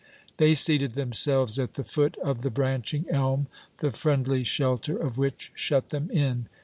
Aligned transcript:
They 0.37 0.55
seated 0.55 0.93
themselves 0.93 1.59
at 1.59 1.75
the 1.75 1.83
foot 1.83 2.17
of 2.23 2.41
the 2.41 2.49
branching 2.49 3.05
elm, 3.11 3.45
the 3.77 3.91
friendly 3.91 4.43
shelter 4.43 4.97
of 4.97 5.19
which 5.19 5.51
shut 5.53 5.89
them 5.89 6.09
in. 6.09 6.47